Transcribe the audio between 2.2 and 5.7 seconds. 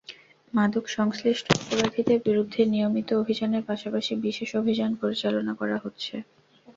বিরুদ্ধে নিয়মিত অভিযানের পাশাপাশি বিশেষ অভিযান পরিচালনা